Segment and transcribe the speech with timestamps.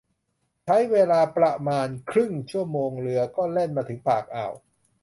[0.65, 4.53] ใช้เวลาประมาณครึ่งชั่วโมงเรือก็แล่นมาถึงปากอ่าว